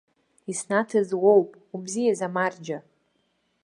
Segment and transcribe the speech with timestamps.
[0.51, 2.79] Иснаҭыз уоуп, убзиаз, амарџьа!